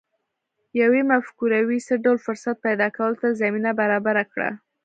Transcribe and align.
یوې 0.81 1.01
مفکورې 1.11 1.59
څه 1.87 1.93
ډول 2.03 2.17
فرصت 2.25 2.55
پیدا 2.65 2.87
کولو 2.95 3.19
ته 3.21 3.37
زمینه 3.41 3.71
برابره 3.81 4.23
کړه 4.31 4.49